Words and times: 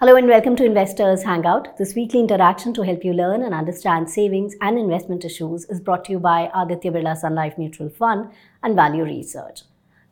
Hello 0.00 0.16
and 0.16 0.26
welcome 0.28 0.56
to 0.56 0.64
Investors 0.64 1.24
Hangout. 1.24 1.76
This 1.76 1.94
weekly 1.94 2.20
interaction 2.20 2.72
to 2.72 2.80
help 2.80 3.04
you 3.04 3.12
learn 3.12 3.42
and 3.42 3.52
understand 3.52 4.08
savings 4.08 4.54
and 4.62 4.78
investment 4.78 5.26
issues 5.26 5.66
is 5.66 5.78
brought 5.78 6.06
to 6.06 6.12
you 6.12 6.18
by 6.18 6.50
Aditya 6.54 6.92
Birla 6.92 7.14
Sun 7.14 7.34
Life 7.34 7.58
Mutual 7.58 7.90
Fund 7.90 8.30
and 8.62 8.74
Value 8.74 9.04
Research. 9.04 9.64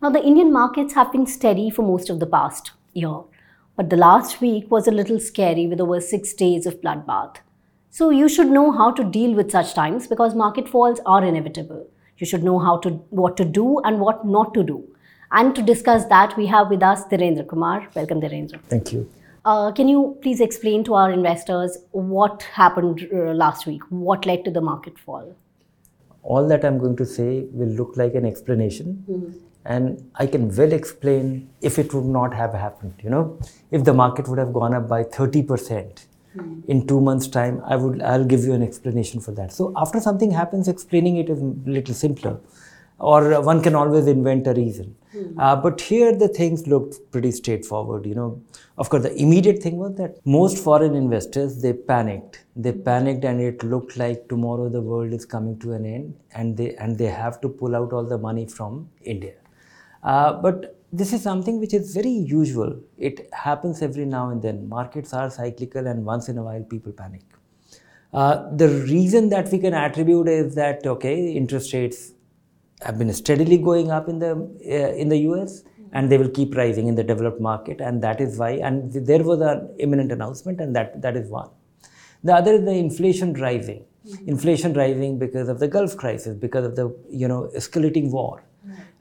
Now, 0.03 0.11
the 0.11 0.22
Indian 0.22 0.53
markets 0.53 0.93
have 0.93 1.11
been 1.11 1.24
steady 1.24 1.71
for 1.71 1.80
most 1.80 2.11
of 2.11 2.21
the 2.21 2.26
past 2.26 2.72
year, 2.93 3.22
but 3.76 3.88
the 3.88 3.97
last 3.97 4.43
week 4.43 4.71
was 4.71 4.87
a 4.87 4.90
little 4.90 5.19
scary 5.19 5.66
with 5.66 5.80
over 5.80 6.02
six 6.02 6.34
days 6.34 6.66
of 6.66 6.83
bloodbath. 6.83 7.37
So, 7.89 8.11
you 8.11 8.29
should 8.29 8.51
know 8.51 8.70
how 8.70 8.90
to 8.90 9.02
deal 9.02 9.33
with 9.33 9.51
such 9.51 9.72
times 9.72 10.07
because 10.07 10.34
market 10.34 10.69
falls 10.69 11.01
are 11.07 11.25
inevitable. 11.25 11.89
You 12.19 12.26
should 12.26 12.44
know 12.44 12.58
how 12.58 12.76
to 12.80 12.90
what 13.08 13.39
to 13.39 13.44
do 13.47 13.79
and 13.79 14.01
what 14.01 14.26
not 14.26 14.52
to 14.52 14.62
do. 14.62 14.84
And 15.33 15.54
to 15.57 15.62
discuss 15.62 16.05
that, 16.09 16.37
we 16.37 16.45
have 16.48 16.69
with 16.69 16.83
us 16.83 17.05
Dhirendra 17.07 17.48
Kumar. 17.48 17.89
Welcome, 17.95 18.20
Dhirendra. 18.20 18.61
Thank 18.69 18.93
you. 18.93 19.11
Uh, 19.48 19.73
can 19.73 19.88
you 19.88 20.01
please 20.20 20.41
explain 20.43 20.84
to 20.84 20.95
our 20.95 21.11
investors 21.11 21.79
what 21.93 22.43
happened 22.55 23.09
uh, 23.11 23.33
last 23.43 23.66
week? 23.66 23.80
What 23.88 24.27
led 24.27 24.45
to 24.45 24.51
the 24.51 24.61
market 24.61 24.98
fall? 24.98 25.34
All 26.23 26.47
that 26.48 26.66
I'm 26.66 26.79
going 26.79 26.97
to 26.97 27.07
say 27.07 27.47
will 27.52 27.71
look 27.80 27.97
like 27.97 28.15
an 28.15 28.27
explanation, 28.27 29.41
and 29.65 30.11
I 30.16 30.27
can 30.27 30.55
well 30.55 30.74
explain 30.74 31.48
if 31.62 31.79
it 31.79 31.95
would 31.95 32.05
not 32.05 32.34
have 32.34 32.52
happened. 32.52 33.01
You 33.02 33.09
know, 33.09 33.41
if 33.71 33.84
the 33.84 33.95
market 33.95 34.29
would 34.29 34.38
have 34.38 34.52
gone 34.52 34.74
up 34.74 34.87
by 34.87 35.02
30% 35.05 36.05
in 36.66 36.87
two 36.87 37.01
months' 37.01 37.27
time, 37.27 37.62
I 37.65 37.77
would 37.77 38.02
I'll 38.02 38.30
give 38.37 38.45
you 38.45 38.52
an 38.52 38.62
explanation 38.62 39.19
for 39.19 39.33
that. 39.41 39.55
So 39.55 39.73
after 39.77 39.99
something 39.99 40.30
happens, 40.43 40.69
explaining 40.69 41.16
it 41.16 41.30
is 41.30 41.41
a 41.41 41.52
little 41.79 41.95
simpler, 41.95 42.38
or 42.99 43.41
one 43.41 43.62
can 43.62 43.74
always 43.74 44.09
invent 44.09 44.46
a 44.46 44.52
reason. 44.52 44.95
Uh, 45.39 45.57
but 45.57 45.80
here 45.80 46.15
the 46.15 46.29
things 46.29 46.67
looked 46.67 47.11
pretty 47.11 47.30
straightforward. 47.30 48.07
You 48.07 48.15
know, 48.15 48.43
of 48.77 48.91
course, 48.91 49.03
the 49.03 49.15
immediate 49.15 49.63
thing 49.63 49.77
was 49.77 49.95
that 49.96 50.16
most 50.24 50.63
foreign 50.63 50.95
investors 50.95 51.63
they 51.63 51.73
panicked. 51.73 52.45
They 52.57 52.73
panicked, 52.73 53.24
and 53.24 53.41
it 53.41 53.63
looked 53.63 53.97
like 53.97 54.29
tomorrow 54.29 54.69
the 54.69 54.80
world 54.80 55.13
is 55.13 55.24
coming 55.24 55.59
to 55.60 55.73
an 55.73 55.87
end, 55.87 56.15
and 56.32 56.57
they 56.57 56.74
and 56.77 56.99
they 56.99 57.07
have 57.07 57.41
to 57.43 57.49
pull 57.49 57.74
out 57.74 57.93
all 57.93 58.05
the 58.05 58.19
money 58.19 58.47
from 58.47 58.88
India. 59.02 59.35
Uh, 60.02 60.32
but 60.35 60.77
this 60.93 61.13
is 61.13 61.23
something 61.23 61.60
which 61.60 61.75
is 61.75 61.95
very 61.95 62.10
usual. 62.10 62.79
It 62.97 63.29
happens 63.32 63.82
every 63.82 64.06
now 64.06 64.30
and 64.30 64.42
then. 64.42 64.69
Markets 64.69 65.12
are 65.12 65.30
cyclical, 65.30 65.86
and 65.86 66.04
once 66.04 66.28
in 66.28 66.38
a 66.38 66.42
while 66.42 66.62
people 66.62 66.92
panic. 66.92 67.22
Uh, 68.12 68.48
the 68.56 68.69
reason 68.69 69.28
that 69.28 69.50
we 69.52 69.58
can 69.58 69.75
attribute 69.75 70.28
is 70.28 70.54
that 70.54 70.86
okay, 70.86 71.32
interest 71.32 71.72
rates 71.75 72.12
have 72.82 72.98
been 72.98 73.12
steadily 73.12 73.58
going 73.58 73.90
up 73.90 74.08
in 74.08 74.18
the 74.18 74.32
uh, 74.32 74.94
in 74.94 75.08
the 75.08 75.18
US, 75.30 75.62
and 75.92 76.10
they 76.10 76.18
will 76.18 76.28
keep 76.28 76.54
rising 76.56 76.86
in 76.86 76.94
the 76.94 77.04
developed 77.04 77.40
market, 77.40 77.80
and 77.80 78.02
that 78.02 78.20
is 78.20 78.38
why. 78.38 78.52
And 78.52 78.92
there 78.92 79.22
was 79.22 79.40
an 79.40 79.74
imminent 79.78 80.12
announcement, 80.12 80.60
and 80.60 80.74
that 80.76 81.00
that 81.02 81.16
is 81.16 81.28
one. 81.28 81.50
The 82.24 82.34
other 82.34 82.54
is 82.54 82.64
the 82.64 82.72
inflation 82.72 83.34
rising. 83.34 83.84
Inflation 84.26 84.72
rising 84.72 85.18
because 85.18 85.48
of 85.48 85.58
the 85.58 85.68
Gulf 85.68 85.96
crisis, 85.96 86.34
because 86.36 86.64
of 86.64 86.76
the 86.76 86.96
you 87.10 87.28
know 87.28 87.50
escalating 87.54 88.10
war, 88.10 88.42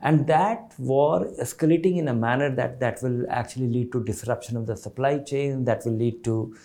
and 0.02 0.28
that 0.28 0.74
war 0.78 1.26
escalating 1.42 1.98
in 1.98 2.08
a 2.08 2.14
manner 2.14 2.54
that 2.54 2.80
that 2.80 3.02
will 3.02 3.26
actually 3.30 3.68
lead 3.68 3.92
to 3.94 4.04
disruption 4.04 4.58
of 4.58 4.66
the 4.66 4.76
supply 4.76 5.20
chain, 5.20 5.64
that 5.66 5.86
will 5.86 5.94
lead 5.94 6.24
to 6.26 6.56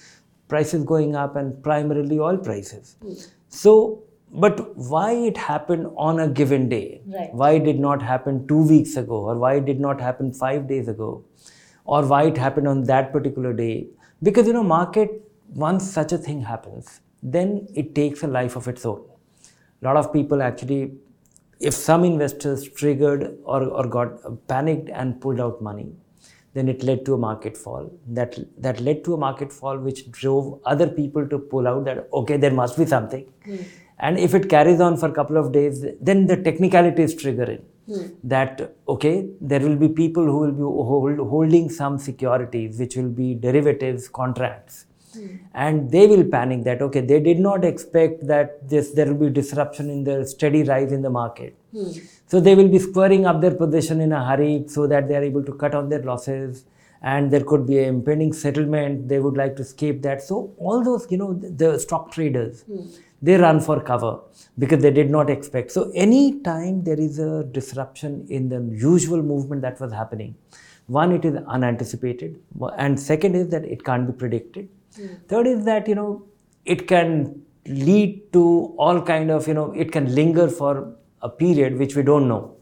prices 0.49 0.85
going 0.85 1.15
up, 1.15 1.37
and 1.37 1.63
primarily 1.63 2.19
oil 2.19 2.37
prices. 2.37 2.97
So, 3.49 4.03
but 4.33 4.77
why 4.77 5.13
it 5.13 5.37
happened 5.37 5.89
on 5.97 6.21
a 6.21 6.29
given 6.29 6.69
day? 6.69 7.03
Right. 7.07 7.33
Why 7.33 7.59
did 7.59 7.79
not 7.79 8.03
happen 8.03 8.47
two 8.49 8.63
weeks 8.67 8.97
ago, 8.97 9.17
or 9.17 9.37
why 9.37 9.55
it 9.57 9.67
did 9.67 9.81
not 9.81 10.01
happen 10.01 10.33
five 10.33 10.67
days 10.67 10.89
ago, 10.89 11.25
or 11.85 12.07
why 12.07 12.25
it 12.25 12.39
happened 12.39 12.67
on 12.67 12.85
that 12.85 13.13
particular 13.13 13.53
day? 13.53 13.89
Because 14.23 14.47
you 14.47 14.53
know, 14.53 14.63
market 14.63 15.23
once 15.55 15.91
such 15.91 16.13
a 16.13 16.19
thing 16.19 16.41
happens, 16.41 17.01
then 17.23 17.69
it 17.75 17.95
takes 17.95 18.23
a 18.23 18.27
life 18.27 18.57
of 18.57 18.69
its 18.69 18.87
own. 18.87 19.05
A 19.83 19.85
lot 19.85 19.97
of 19.97 20.13
people 20.13 20.43
actually, 20.43 20.95
if 21.61 21.75
some 21.75 22.05
investors 22.05 22.69
triggered 22.69 23.37
or, 23.45 23.65
or 23.65 23.87
got 23.87 24.49
panicked 24.49 24.89
and 24.89 25.21
pulled 25.21 25.41
out 25.41 25.61
money, 25.61 25.93
then 26.55 26.69
it 26.69 26.83
led 26.83 27.05
to 27.05 27.15
a 27.15 27.19
market 27.19 27.57
fall. 27.57 27.93
That 28.07 28.39
that 28.59 28.81
led 28.81 29.05
to 29.05 29.15
a 29.15 29.17
market 29.19 29.53
fall, 29.53 29.79
which 29.79 30.11
drove 30.11 30.61
other 30.65 30.89
people 30.89 31.29
to 31.29 31.39
pull 31.39 31.69
out 31.69 31.85
that 31.85 32.09
okay, 32.13 32.37
there 32.37 32.51
must 32.51 32.79
be 32.79 32.87
something. 32.87 33.27
Hmm. 33.45 33.57
And 34.03 34.19
if 34.19 34.35
it 34.35 34.49
carries 34.49 34.81
on 34.81 34.97
for 34.97 35.09
a 35.09 35.13
couple 35.13 35.37
of 35.37 35.53
days, 35.53 35.85
then 36.01 36.27
the 36.27 36.37
technicalities 36.37 37.15
trigger 37.15 37.45
in. 37.45 37.63
Hmm. 37.87 38.07
That 38.25 38.75
okay, 38.89 39.29
there 39.41 39.61
will 39.61 39.77
be 39.77 39.89
people 39.89 40.25
who 40.25 40.39
will 40.39 40.53
be 40.53 40.63
hold, 40.63 41.19
holding 41.19 41.69
some 41.71 41.99
securities, 41.99 42.79
which 42.79 42.97
will 42.97 43.09
be 43.09 43.35
derivatives 43.35 44.09
contracts, 44.09 44.87
hmm. 45.15 45.37
and 45.53 45.91
they 45.91 46.07
will 46.07 46.25
panic 46.25 46.63
that 46.65 46.81
okay, 46.81 47.01
they 47.01 47.19
did 47.21 47.41
not 47.41 47.65
expect 47.65 48.27
that 48.29 48.69
this 48.69 48.91
there 48.93 49.07
will 49.07 49.27
be 49.27 49.31
disruption 49.31 49.91
in 49.91 50.05
the 50.05 50.25
steady 50.25 50.63
rise 50.63 50.93
in 50.93 51.03
the 51.03 51.11
market. 51.11 51.57
Hmm. 51.73 51.91
So 52.27 52.41
they 52.41 52.55
will 52.55 52.69
be 52.69 52.79
squaring 52.79 53.27
up 53.27 53.41
their 53.41 53.55
position 53.55 54.01
in 54.01 54.13
a 54.13 54.25
hurry 54.25 54.65
so 54.69 54.87
that 54.87 55.09
they 55.09 55.17
are 55.17 55.25
able 55.25 55.45
to 55.45 55.53
cut 55.53 55.75
on 55.75 55.89
their 55.89 56.03
losses 56.03 56.65
and 57.03 57.33
there 57.33 57.45
could 57.45 57.67
be 57.67 57.79
an 57.79 57.89
impending 57.97 58.33
settlement. 58.33 59.09
They 59.09 59.19
would 59.19 59.37
like 59.37 59.57
to 59.57 59.63
escape 59.63 60.03
that. 60.03 60.23
So 60.23 60.55
all 60.57 60.85
those, 60.85 61.09
you 61.11 61.19
know, 61.19 61.35
the, 61.35 61.51
the 61.51 61.79
stock 61.79 62.13
traders, 62.13 62.65
they 63.23 63.37
run 63.37 63.61
for 63.61 63.81
cover 63.81 64.19
because 64.59 64.83
they 64.83 64.91
did 64.91 65.11
not 65.11 65.31
expect. 65.31 65.71
So 65.71 65.91
any 65.95 66.41
time 66.41 66.83
there 66.83 66.99
is 66.99 67.19
a 67.19 67.45
disruption 67.45 68.27
in 68.29 68.49
the 68.49 68.61
usual 68.77 69.23
movement 69.23 69.63
that 69.63 69.81
was 69.81 69.93
happening, 69.93 70.35
one, 70.87 71.13
it 71.13 71.25
is 71.25 71.37
unanticipated, 71.47 72.41
and 72.77 72.99
second 72.99 73.37
is 73.37 73.49
that 73.51 73.65
it 73.65 73.85
can't 73.85 74.07
be 74.07 74.13
predicted. 74.13 74.69
Third 75.29 75.47
is 75.47 75.65
that 75.65 75.89
you 75.89 75.95
know 75.95 76.25
it 76.65 76.89
can 76.89 77.43
lead 77.67 78.33
to 78.33 78.75
all 78.77 79.01
kind 79.01 79.31
of 79.31 79.47
you 79.47 79.55
know 79.55 79.73
it 79.73 79.93
can 79.93 80.13
linger 80.15 80.49
for 80.49 80.95
a 81.23 81.29
period 81.29 81.79
which 81.79 81.95
we 81.95 82.03
don't 82.03 82.29
know. 82.29 82.57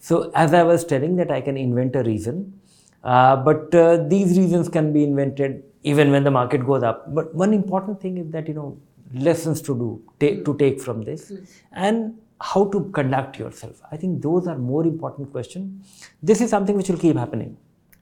So 0.00 0.30
as 0.34 0.52
I 0.52 0.64
was 0.64 0.84
telling 0.84 1.16
that 1.16 1.30
I 1.30 1.40
can 1.40 1.56
invent 1.56 1.94
a 1.96 2.02
reason, 2.02 2.60
uh, 3.04 3.36
but 3.36 3.74
uh, 3.74 3.98
these 4.08 4.36
reasons 4.36 4.68
can 4.68 4.92
be 4.92 5.04
invented 5.04 5.62
even 5.82 6.10
when 6.10 6.24
the 6.24 6.30
market 6.30 6.66
goes 6.66 6.82
up. 6.82 7.14
But 7.14 7.34
one 7.34 7.54
important 7.54 8.00
thing 8.00 8.18
is 8.18 8.30
that 8.32 8.48
you 8.48 8.54
know 8.54 8.76
lessons 9.14 9.62
to 9.62 9.74
do 9.74 10.02
take, 10.20 10.38
hmm. 10.38 10.44
to 10.44 10.56
take 10.58 10.80
from 10.80 11.02
this 11.02 11.28
hmm. 11.28 11.44
and 11.72 12.18
how 12.40 12.64
to 12.70 12.90
conduct 12.92 13.38
yourself. 13.38 13.80
I 13.90 13.96
think 13.96 14.22
those 14.22 14.46
are 14.46 14.58
more 14.58 14.84
important 14.84 15.30
questions. 15.30 15.86
This 16.22 16.40
is 16.40 16.50
something 16.50 16.76
which 16.76 16.88
will 16.88 16.98
keep 16.98 17.16
happening. 17.16 17.56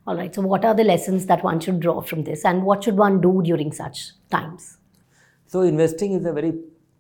All 0.07 0.17
right, 0.17 0.35
so 0.35 0.43
what 0.43 0.65
are 0.65 0.75
the 0.75 0.83
lessons 0.83 1.27
that 1.27 1.45
one 1.45 1.61
should 1.61 1.79
draw 1.79 2.01
from 2.01 2.25
this 2.25 2.45
and 2.45 2.65
what 2.65 2.83
should 2.83 2.97
one 2.97 3.21
do 3.21 3.41
during 3.45 3.73
such 3.73 4.13
times? 4.31 4.79
So 5.47 5.61
investing 5.61 6.15
is 6.15 6.25
a 6.27 6.33
very 6.33 6.55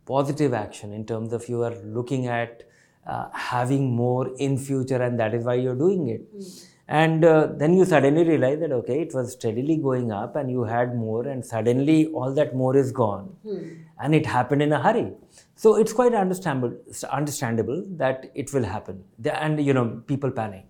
positive 0.06 0.54
action 0.54 0.92
in 0.92 1.04
terms 1.04 1.32
of 1.32 1.48
you 1.48 1.62
are 1.62 1.74
looking 1.82 2.28
at 2.28 2.62
uh, 3.06 3.28
having 3.32 3.90
more 3.90 4.30
in 4.38 4.56
future 4.56 5.02
and 5.02 5.18
that 5.18 5.34
is 5.34 5.44
why 5.44 5.54
you're 5.54 5.74
doing 5.74 6.08
it. 6.08 6.20
Hmm. 6.32 6.71
And 6.88 7.24
uh, 7.24 7.48
then 7.56 7.74
you 7.74 7.84
suddenly 7.84 8.24
realize 8.24 8.58
that 8.60 8.72
okay, 8.72 9.00
it 9.00 9.14
was 9.14 9.32
steadily 9.32 9.76
going 9.76 10.10
up 10.12 10.36
and 10.36 10.50
you 10.50 10.64
had 10.64 10.96
more 10.96 11.26
and 11.26 11.44
suddenly 11.44 12.06
all 12.06 12.34
that 12.34 12.54
more 12.54 12.76
is 12.76 12.90
gone 12.92 13.34
and 14.00 14.14
it 14.14 14.26
happened 14.26 14.62
in 14.62 14.72
a 14.72 14.82
hurry. 14.82 15.12
So 15.54 15.76
it's 15.76 15.92
quite 15.92 16.12
understandable, 16.12 16.76
understandable 17.10 17.84
that 17.96 18.30
it 18.34 18.52
will 18.52 18.64
happen 18.64 19.04
and 19.24 19.64
you 19.64 19.72
know 19.72 20.02
people 20.06 20.30
panic. 20.30 20.66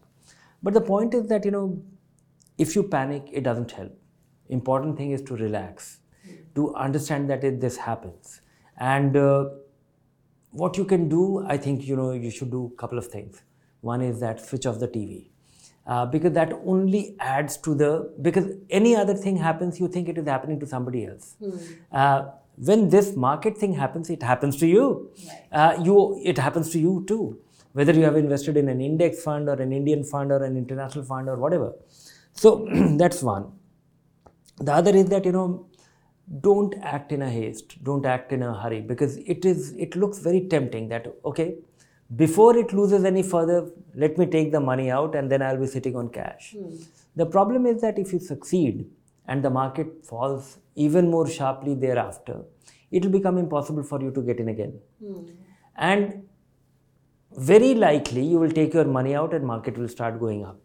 But 0.63 0.75
the 0.75 0.81
point 0.83 1.15
is 1.15 1.27
that 1.29 1.45
you 1.45 1.51
know 1.51 1.83
if 2.59 2.77
you 2.77 2.83
panic, 2.83 3.29
it 3.33 3.43
doesn't 3.43 3.71
help. 3.73 3.97
Important 4.49 4.97
thing 4.97 5.13
is 5.13 5.23
to 5.23 5.37
relax, 5.37 5.99
to 6.55 6.75
understand 6.75 7.31
that 7.31 7.43
it, 7.43 7.61
this 7.61 7.77
happens, 7.79 8.43
and 8.77 9.17
uh, 9.17 9.49
what 10.51 10.77
you 10.77 10.85
can 10.85 11.09
do, 11.09 11.45
I 11.47 11.57
think 11.57 11.87
you 11.87 11.97
know 11.97 12.13
you 12.13 12.31
should 12.31 12.51
do 12.51 12.71
a 12.73 12.77
couple 12.77 12.99
of 12.99 13.07
things. 13.07 13.43
One 13.81 14.03
is 14.03 14.21
that 14.21 14.45
switch 14.45 14.67
off 14.67 14.79
the 14.79 14.89
TV. 14.89 15.31
Uh, 15.85 16.07
because 16.07 16.33
that 16.33 16.53
only 16.65 17.17
adds 17.19 17.57
to 17.57 17.75
the 17.75 18.09
because 18.23 18.47
any 18.71 18.95
other 18.95 19.15
thing 19.15 19.37
happens 19.37 19.81
you 19.81 19.89
think 19.89 20.09
it 20.09 20.17
is 20.17 20.29
happening 20.29 20.61
to 20.61 20.67
somebody 20.67 21.07
else. 21.07 21.35
Uh, 21.91 22.27
when 22.57 22.89
this 22.89 23.17
market 23.17 23.59
thing 23.59 23.75
happens 23.75 24.09
it 24.09 24.23
happens 24.23 24.57
to 24.57 24.67
you. 24.67 25.11
Uh, 25.51 25.77
you 25.83 26.21
it 26.23 26.39
happens 26.39 26.71
to 26.71 26.79
you 26.79 27.05
too. 27.09 27.37
Whether 27.73 27.95
you 27.95 28.05
have 28.05 28.17
invested 28.17 28.57
in 28.57 28.69
an 28.69 28.81
index 28.81 29.25
fund 29.25 29.49
or 29.49 29.55
an 29.55 29.73
indian 29.73 30.05
fund 30.05 30.31
or 30.31 30.45
an 30.45 30.57
international 30.57 31.05
fund 31.05 31.29
or 31.29 31.37
whatever. 31.37 31.73
So 32.33 32.69
that's 32.97 33.21
one. 33.21 33.51
The 34.59 34.73
other 34.73 34.95
is 34.95 35.07
that 35.07 35.25
you 35.25 35.33
know 35.33 35.67
don't 36.41 36.77
act 36.83 37.11
in 37.11 37.23
a 37.23 37.29
haste. 37.29 37.83
Don't 37.83 38.07
act 38.07 38.33
in 38.33 38.45
a 38.45 38.55
hurry 38.55 38.81
because 38.81 39.17
it 39.17 39.45
is 39.45 39.73
it 39.73 39.97
looks 39.97 40.21
very 40.21 40.47
tempting 40.47 40.89
that 40.91 41.13
okay 41.25 41.57
before 42.17 42.57
it 42.57 42.73
loses 42.73 43.05
any 43.05 43.23
further 43.23 43.71
let 43.95 44.19
me 44.19 44.27
take 44.27 44.51
the 44.53 44.61
money 44.61 44.91
out 44.91 45.15
and 45.15 45.31
then 45.31 45.41
i'll 45.43 45.61
be 45.61 45.67
sitting 45.67 45.95
on 45.97 46.09
cash. 46.09 46.55
The 47.17 47.27
problem 47.27 47.67
is 47.67 47.81
that 47.83 47.99
if 47.99 48.13
you 48.13 48.19
succeed 48.19 48.87
and 49.29 49.43
the 49.45 49.51
market 49.51 50.05
falls 50.05 50.59
even 50.75 51.11
more 51.11 51.29
sharply 51.29 51.75
thereafter 51.75 52.43
it 52.91 53.05
will 53.05 53.13
become 53.13 53.39
impossible 53.39 53.83
for 53.83 54.01
you 54.03 54.11
to 54.11 54.21
get 54.23 54.39
in 54.41 54.49
again. 54.49 54.75
And 55.77 56.25
very 57.39 57.75
likely 57.75 58.25
you 58.25 58.39
will 58.39 58.51
take 58.51 58.75
your 58.75 58.85
money 58.85 59.15
out 59.15 59.33
and 59.33 59.45
market 59.47 59.79
will 59.79 59.89
start 59.89 60.19
going 60.21 60.45
up. 60.45 60.59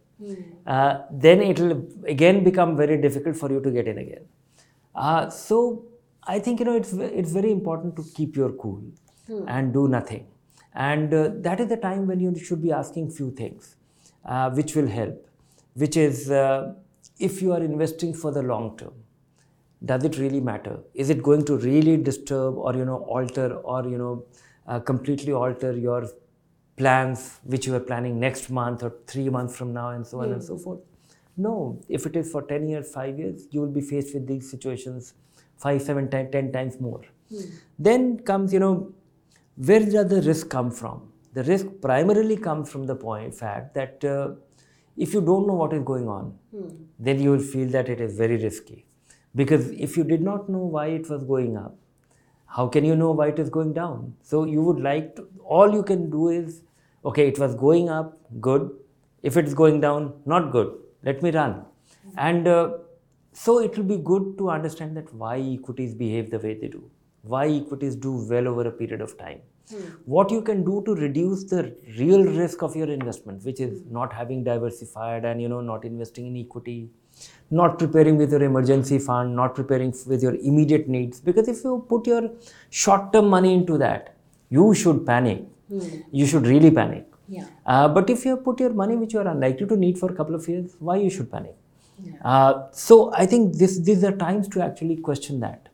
Uh, 0.66 1.02
then 1.12 1.42
it 1.42 1.60
will 1.60 1.86
again 2.08 2.44
become 2.44 2.76
very 2.76 3.00
difficult 3.00 3.36
for 3.38 3.52
you 3.52 3.62
to 3.62 3.72
get 3.72 3.88
in 3.88 3.98
again. 4.00 4.26
Uh, 4.96 5.30
so 5.30 5.86
I 6.24 6.40
think 6.40 6.60
you 6.60 6.66
know 6.66 6.76
it's 6.76 6.92
it's 6.94 7.32
very 7.32 7.52
important 7.52 7.96
to 7.98 8.04
keep 8.16 8.36
your 8.36 8.52
cool 8.54 8.82
and 9.48 9.72
do 9.74 9.88
nothing, 9.88 10.26
and 10.78 11.14
uh, 11.14 11.30
that 11.48 11.60
is 11.60 11.68
the 11.70 11.78
time 11.78 12.06
when 12.08 12.20
you 12.20 12.38
should 12.38 12.62
be 12.62 12.72
asking 12.72 13.10
few 13.10 13.32
things, 13.32 13.76
uh, 14.26 14.50
which 14.52 14.76
will 14.76 14.88
help, 14.88 15.28
which 15.74 15.98
is 15.98 16.30
uh, 16.30 16.74
if 17.20 17.42
you 17.42 17.52
are 17.52 17.64
investing 17.64 18.14
for 18.14 18.32
the 18.32 18.44
long 18.44 18.78
term, 18.78 18.94
does 19.84 20.04
it 20.04 20.18
really 20.18 20.40
matter? 20.40 20.80
Is 20.94 21.10
it 21.10 21.24
going 21.24 21.46
to 21.46 21.58
really 21.58 21.98
disturb 21.98 22.58
or 22.58 22.76
you 22.76 22.86
know 22.86 22.98
alter 23.18 23.56
or 23.56 23.88
you 23.88 23.98
know 23.98 24.26
uh, 24.68 24.80
completely 24.80 25.34
alter 25.34 25.72
your 25.72 26.08
plans 26.78 27.40
which 27.44 27.66
you 27.66 27.74
are 27.74 27.80
planning 27.80 28.20
next 28.20 28.52
month 28.52 28.84
or 28.84 28.94
three 29.08 29.30
months 29.30 29.58
from 29.58 29.74
now 29.74 29.90
and 29.90 30.06
so 30.06 30.22
on 30.22 30.32
and 30.32 30.44
so 30.44 30.58
forth? 30.58 30.80
No, 31.36 31.80
if 31.90 32.06
it 32.06 32.16
is 32.16 32.32
for 32.32 32.42
10 32.44 32.68
years, 32.68 32.92
5 32.92 33.20
years, 33.20 33.48
you 33.52 33.62
will 33.62 33.72
be 33.72 33.82
faced 33.82 34.14
with 34.14 34.28
these 34.28 34.50
situations 34.50 35.14
5, 35.58 35.82
7, 35.82 36.10
10, 36.10 36.32
10 36.32 36.52
times 36.52 36.80
more. 36.80 37.02
Then 37.78 38.20
comes, 38.20 38.54
you 38.54 38.60
know, 38.60 38.94
where 39.58 39.80
does 39.80 40.08
the 40.08 40.22
risk 40.22 40.50
come 40.50 40.72
from? 40.72 41.12
The 41.34 41.44
risk 41.44 41.68
primarily 41.82 42.38
comes 42.38 42.72
from 42.72 42.86
the 42.86 42.96
point 42.96 43.34
fact 43.34 43.74
that 43.76 44.04
uh, 44.04 44.36
if 44.96 45.14
you 45.14 45.22
don't 45.22 45.48
know 45.48 45.54
what 45.54 45.74
is 45.74 45.84
going 45.84 46.08
on, 46.08 46.38
then 47.00 47.20
you 47.20 47.32
will 47.32 47.40
feel 47.40 47.68
that 47.70 47.90
it 47.90 48.02
is 48.02 48.18
very 48.18 48.38
risky. 48.38 48.86
Because 49.36 49.70
if 49.72 49.98
you 49.98 50.04
did 50.04 50.22
not 50.22 50.50
know 50.50 50.60
why 50.60 50.88
it 50.88 51.10
was 51.10 51.24
going 51.24 51.58
up, 51.58 51.76
how 52.48 52.68
can 52.68 52.86
you 52.86 52.96
know 52.96 53.12
why 53.12 53.28
it 53.28 53.40
is 53.40 53.50
going 53.50 53.74
down? 53.74 54.16
So 54.24 54.46
you 54.46 54.62
would 54.62 54.80
like 54.80 55.16
to, 55.18 55.28
all 55.44 55.72
you 55.74 55.84
can 55.84 56.10
do 56.10 56.30
is, 56.30 56.62
okay, 57.06 57.28
it 57.28 57.38
was 57.38 57.54
going 57.56 57.90
up, 57.90 58.18
good. 58.40 58.72
If 59.22 59.38
it 59.38 59.46
is 59.46 59.54
going 59.54 59.82
down, 59.82 60.14
not 60.26 60.52
good, 60.52 60.74
let 61.04 61.22
me 61.22 61.32
run. 61.32 61.66
And 62.18 62.48
uh, 62.48 62.78
so 63.34 63.60
it 63.60 63.78
will 63.78 63.84
be 63.84 63.98
good 63.98 64.38
to 64.40 64.50
understand 64.50 64.98
that 64.98 65.14
why 65.14 65.38
equities 65.38 65.94
behave 65.94 66.32
the 66.32 66.40
way 66.40 66.54
they 66.56 66.68
do, 66.68 66.90
why 67.24 67.48
equities 67.48 67.96
do 67.96 68.26
well 68.30 68.48
over 68.48 68.68
a 68.68 68.72
period 68.72 69.02
of 69.02 69.18
time. 69.18 69.40
What 70.06 70.32
you 70.32 70.42
can 70.42 70.64
do 70.64 70.82
to 70.86 70.96
reduce 70.96 71.44
the 71.44 71.76
real 71.98 72.24
risk 72.24 72.62
of 72.62 72.76
your 72.76 72.90
investment, 72.90 73.44
which 73.44 73.60
is 73.60 73.84
not 73.92 74.14
having 74.14 74.44
diversified 74.44 75.26
and 75.26 75.42
you 75.42 75.50
know 75.50 75.60
not 75.62 75.84
investing 75.84 76.28
in 76.28 76.38
equity, 76.38 76.90
not 77.52 77.78
preparing 77.78 78.16
with 78.18 78.32
your 78.32 78.44
emergency 78.44 78.98
fund, 78.98 79.36
not 79.36 79.56
preparing 79.56 79.94
with 80.08 80.24
your 80.24 80.36
immediate 80.36 80.88
needs. 80.88 81.20
Because 81.20 81.50
if 81.50 81.64
you 81.66 81.86
put 81.90 82.08
your 82.08 82.32
short-term 82.70 83.28
money 83.28 83.54
into 83.54 83.78
that, 83.80 84.16
you 84.50 84.74
should 84.74 85.06
panic. 85.06 85.44
You 86.12 86.26
should 86.26 86.48
really 86.48 86.72
panic. 86.72 87.06
Yeah. 87.28 87.46
Uh, 87.66 87.90
but 87.90 88.10
if 88.10 88.24
you 88.24 88.38
put 88.38 88.62
your 88.62 88.70
money 88.72 88.96
which 88.96 89.14
you 89.14 89.20
are 89.20 89.28
unlikely 89.28 89.68
to 89.68 89.76
need 89.76 90.00
for 90.00 90.10
a 90.10 90.16
couple 90.16 90.34
of 90.34 90.48
years, 90.48 90.78
why 90.80 90.96
you 90.96 91.10
should 91.10 91.30
panic? 91.30 91.58
Uh, 92.24 92.68
so 92.72 93.12
I 93.14 93.26
think 93.26 93.56
this 93.56 93.80
these 93.80 94.04
are 94.04 94.16
times 94.16 94.48
to 94.50 94.62
actually 94.64 94.96
question 94.98 95.42
that. 95.42 95.68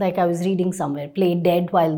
Like 0.00 0.18
I 0.18 0.26
was 0.26 0.44
reading 0.46 0.72
somewhere, 0.72 1.08
play 1.08 1.34
dead 1.34 1.70
while 1.72 1.94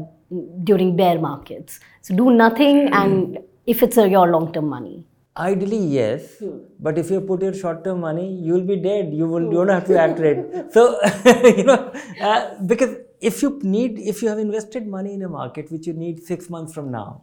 during 0.64 0.96
bear 0.96 1.18
markets. 1.18 1.80
So 2.00 2.14
do 2.16 2.30
nothing, 2.30 2.88
and 2.92 3.38
if 3.66 3.82
it's 3.82 3.96
a, 3.96 4.08
your 4.08 4.28
long-term 4.28 4.68
money. 4.68 5.06
Ideally, 5.36 5.78
yes. 5.78 6.42
But 6.78 6.98
if 6.98 7.10
you 7.10 7.20
put 7.20 7.42
your 7.42 7.54
short-term 7.54 8.00
money, 8.00 8.26
you 8.34 8.52
will 8.54 8.66
be 8.72 8.76
dead. 8.76 9.14
You 9.14 9.26
will. 9.26 9.44
You 9.44 9.52
don't 9.52 9.68
have 9.68 9.86
to 9.86 9.98
act 9.98 10.20
it. 10.20 10.72
So 10.72 11.00
you 11.56 11.64
know, 11.64 11.92
uh, 12.20 12.62
because 12.72 12.96
if 13.20 13.40
you 13.42 13.58
need, 13.62 13.98
if 13.98 14.22
you 14.22 14.28
have 14.28 14.38
invested 14.38 14.86
money 14.86 15.14
in 15.14 15.22
a 15.22 15.28
market 15.28 15.70
which 15.72 15.86
you 15.86 15.94
need 15.94 16.22
six 16.22 16.50
months 16.50 16.74
from 16.74 16.90
now, 16.90 17.22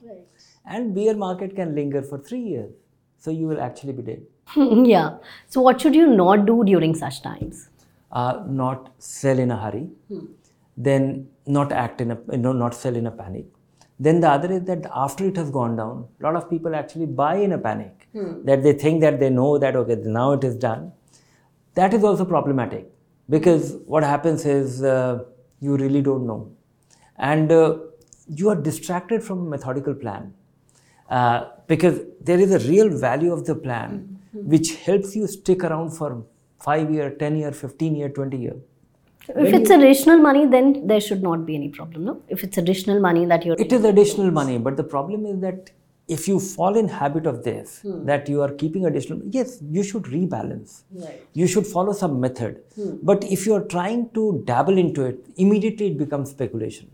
and 0.65 0.95
bear 0.95 1.15
market 1.15 1.55
can 1.55 1.75
linger 1.75 2.01
for 2.01 2.19
three 2.19 2.41
years, 2.41 2.71
so 3.17 3.31
you 3.31 3.47
will 3.47 3.61
actually 3.61 3.93
be 3.93 4.01
dead. 4.01 4.21
yeah. 4.95 5.17
So 5.47 5.61
what 5.61 5.81
should 5.81 5.93
you 5.93 6.07
not 6.07 6.45
do 6.45 6.63
during 6.63 6.95
such 6.95 7.21
times? 7.21 7.69
uh, 8.11 8.43
not 8.47 8.91
sell 8.97 9.39
in 9.39 9.51
a 9.51 9.57
hurry, 9.57 9.89
then 10.87 11.27
not 11.45 11.71
act 11.71 12.01
in 12.01 12.11
a, 12.11 12.17
you 12.31 12.37
know, 12.37 12.53
not 12.53 12.73
sell 12.73 12.95
in 12.95 13.07
a 13.07 13.11
panic. 13.11 13.45
Then 13.99 14.21
the 14.21 14.29
other 14.29 14.49
is 14.57 14.63
that 14.63 14.85
after 14.95 15.25
it 15.27 15.35
has 15.35 15.49
gone 15.51 15.75
down, 15.75 16.07
a 16.19 16.23
lot 16.23 16.35
of 16.37 16.49
people 16.49 16.73
actually 16.73 17.05
buy 17.05 17.35
in 17.35 17.51
a 17.51 17.57
panic, 17.57 18.07
that 18.45 18.63
they 18.63 18.71
think 18.73 19.01
that 19.01 19.19
they 19.19 19.29
know 19.29 19.57
that 19.57 19.75
okay 19.75 19.95
now 19.95 20.31
it 20.37 20.43
is 20.49 20.55
done. 20.55 20.93
That 21.75 21.93
is 21.93 22.03
also 22.03 22.23
problematic 22.23 22.89
because 23.29 23.75
what 23.85 24.03
happens 24.03 24.45
is 24.45 24.81
uh, 24.83 25.25
you 25.59 25.75
really 25.75 26.01
don't 26.01 26.25
know, 26.25 26.49
and 27.17 27.51
uh, 27.51 27.77
you 28.27 28.49
are 28.49 28.55
distracted 28.55 29.21
from 29.21 29.39
a 29.39 29.49
methodical 29.49 29.93
plan 29.93 30.33
uh, 31.09 31.49
because 31.67 31.99
there 32.21 32.39
is 32.39 32.51
a 32.53 32.59
real 32.69 32.89
value 32.89 33.33
of 33.33 33.45
the 33.45 33.55
plan 33.55 34.19
which 34.33 34.75
helps 34.77 35.15
you 35.15 35.27
stick 35.27 35.63
around 35.63 35.91
for 35.91 36.23
5 36.61 36.91
year 36.91 37.09
10 37.09 37.37
year 37.37 37.51
15 37.51 37.95
year 37.95 38.09
20 38.09 38.37
year 38.37 38.55
If 39.35 39.53
it's 39.53 39.69
additional 39.69 40.17
money, 40.17 40.45
then 40.45 40.87
there 40.87 40.99
should 40.99 41.21
not 41.21 41.45
be 41.45 41.55
any 41.55 41.69
problem, 41.69 42.05
no? 42.05 42.21
If 42.27 42.43
it's 42.43 42.57
additional 42.57 42.99
money 42.99 43.25
that 43.25 43.45
you're 43.45 43.55
it 43.59 43.71
is 43.71 43.83
additional 43.83 44.31
money 44.31 44.57
but 44.57 44.77
the 44.77 44.83
problem 44.83 45.25
is 45.25 45.39
that 45.41 45.71
if 46.07 46.27
you 46.27 46.39
fall 46.39 46.75
in 46.75 46.87
habit 46.87 47.27
of 47.27 47.43
this 47.43 47.81
that 47.83 48.27
you 48.27 48.41
are 48.41 48.51
keeping 48.61 48.85
additional 48.87 49.21
yes 49.29 49.59
you 49.61 49.83
should 49.83 50.03
rebalance. 50.03 50.83
Right. 50.91 51.21
you 51.33 51.47
should 51.47 51.67
follow 51.67 51.93
some 51.93 52.19
method. 52.19 52.61
But 53.03 53.23
if 53.23 53.45
you 53.45 53.53
are 53.53 53.63
trying 53.63 54.09
to 54.15 54.41
dabble 54.45 54.77
into 54.77 55.05
it 55.05 55.25
immediately 55.37 55.87
it 55.87 55.97
becomes 55.97 56.31
speculation. 56.31 56.89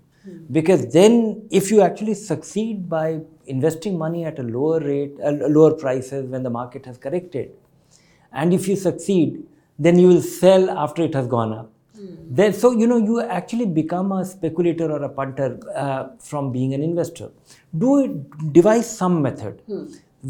Because 0.51 0.91
then 0.91 1.47
if 1.51 1.71
you 1.71 1.81
actually 1.81 2.15
succeed 2.15 2.89
by 2.89 3.21
investing 3.45 3.97
money 3.97 4.25
at 4.25 4.39
a 4.39 4.43
lower 4.43 4.79
rate 4.79 5.13
uh, 5.23 5.31
lower 5.31 5.73
prices 5.73 6.29
when 6.29 6.43
the 6.43 6.49
market 6.49 6.85
has 6.85 6.97
corrected 6.97 7.51
and 8.33 8.53
if 8.53 8.67
you 8.67 8.75
succeed 8.75 9.43
then 9.77 9.99
you 9.99 10.07
will 10.07 10.21
sell 10.21 10.69
after 10.71 11.03
it 11.03 11.13
has 11.13 11.27
gone 11.27 11.53
up 11.53 11.71
then 12.39 12.53
so 12.53 12.71
you 12.71 12.87
know 12.87 12.97
you 12.97 13.21
actually 13.21 13.65
become 13.65 14.11
a 14.11 14.25
speculator 14.25 14.91
or 14.91 15.03
a 15.03 15.09
punter 15.09 15.59
uh, 15.75 16.09
from 16.19 16.51
being 16.51 16.73
an 16.73 16.83
investor. 16.83 17.29
Do 17.77 18.03
it 18.03 18.53
devise 18.53 18.89
some 18.97 19.21
method 19.21 19.61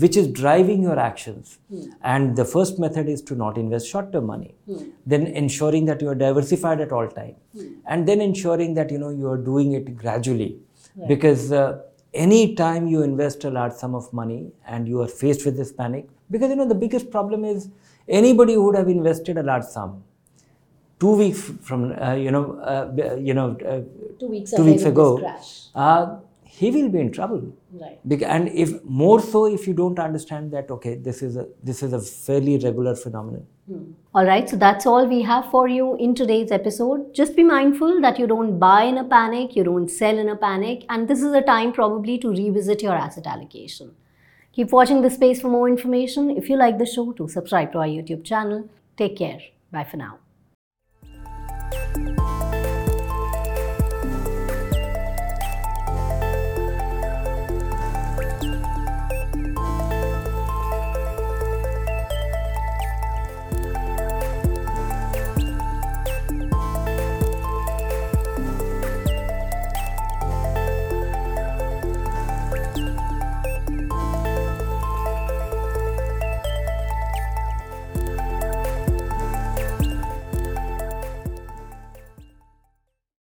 which 0.04 0.18
is 0.18 0.28
driving 0.28 0.82
your 0.84 1.00
actions. 1.00 1.58
And 2.04 2.36
the 2.36 2.44
first 2.44 2.80
method 2.80 3.08
is 3.08 3.22
to 3.24 3.36
not 3.36 3.58
invest 3.58 3.88
short 3.88 4.12
term 4.12 4.26
money 4.26 4.56
then 5.06 5.28
ensuring 5.28 5.86
that 5.86 6.02
you 6.02 6.10
are 6.10 6.16
diversified 6.16 6.82
at 6.82 6.92
all 6.92 7.08
time. 7.08 7.36
And 7.86 8.08
then 8.08 8.22
ensuring 8.22 8.74
that 8.76 8.92
you 8.92 8.98
know 8.98 9.10
you 9.10 9.28
are 9.30 9.38
doing 9.38 9.74
it 9.74 9.96
gradually. 9.98 10.58
Because 11.08 11.52
uh, 11.52 11.82
any 12.14 12.56
time 12.56 12.88
you 12.88 13.04
invest 13.04 13.44
a 13.44 13.50
large 13.50 13.74
sum 13.74 13.94
of 13.94 14.12
money 14.14 14.52
and 14.66 14.88
you 14.88 15.02
are 15.02 15.08
faced 15.08 15.46
with 15.46 15.58
this 15.58 15.72
panic 15.72 16.08
because 16.32 16.50
you 16.50 16.56
know 16.56 16.68
the 16.68 16.76
biggest 16.84 17.12
problem 17.12 17.44
is 17.44 17.70
anybody 18.08 18.54
who 18.54 18.64
would 18.66 18.76
have 18.76 18.88
invested 18.88 19.38
a 19.38 19.44
large 19.44 19.66
sum 19.66 20.04
two 21.00 21.16
weeks 21.16 21.52
from 21.62 21.92
uh, 22.02 22.14
you 22.14 22.32
know 22.32 22.60
uh, 22.60 23.18
you 23.18 23.34
know 23.34 23.58
uh, 23.74 23.82
two 24.20 24.28
weeks, 24.28 24.52
two 24.52 24.64
weeks 24.64 24.84
ago 24.84 25.08
uh, 25.76 26.18
he 26.44 26.72
will 26.72 26.90
be 26.90 27.00
in 27.00 27.12
trouble 27.12 27.54
Right. 27.78 28.00
And 28.24 28.48
if 28.48 28.82
more 28.86 29.20
so 29.20 29.46
if 29.46 29.68
you 29.68 29.74
don't 29.74 30.00
understand 30.00 30.52
that 30.52 30.72
okay 30.72 30.96
this 30.96 31.22
is 31.22 31.36
a 31.36 31.46
this 31.62 31.84
is 31.84 31.92
a 31.92 32.00
fairly 32.00 32.58
regular 32.58 32.96
phenomenon 32.96 33.46
All 34.14 34.26
right, 34.26 34.48
so 34.48 34.56
that's 34.56 34.86
all 34.86 35.08
we 35.08 35.24
have 35.24 35.50
for 35.50 35.68
you 35.68 35.96
in 35.98 36.14
today's 36.14 36.52
episode. 36.52 37.14
Just 37.14 37.36
be 37.36 37.44
mindful 37.44 38.00
that 38.02 38.20
you 38.20 38.28
don't 38.28 38.60
buy 38.60 38.84
in 38.84 39.00
a 39.00 39.04
panic, 39.04 39.56
you 39.56 39.64
don't 39.64 39.90
sell 39.90 40.18
in 40.18 40.30
a 40.30 40.36
panic, 40.36 40.86
and 40.88 41.08
this 41.08 41.24
is 41.24 41.34
a 41.34 41.42
time 41.42 41.74
probably 41.74 42.18
to 42.20 42.30
revisit 42.30 42.84
your 42.84 42.94
asset 42.94 43.26
allocation. 43.26 43.96
Keep 44.54 44.72
watching 44.72 45.02
this 45.02 45.16
space 45.16 45.42
for 45.42 45.50
more 45.50 45.68
information. 45.68 46.30
If 46.30 46.48
you 46.48 46.58
like 46.58 46.78
the 46.78 46.86
show, 46.86 47.12
to 47.14 47.28
subscribe 47.28 47.72
to 47.74 47.80
our 47.80 47.88
YouTube 47.88 48.24
channel. 48.24 48.70
Take 48.96 49.18
care. 49.18 49.40
Bye 49.72 49.84
for 49.84 49.98
now. 49.98 50.25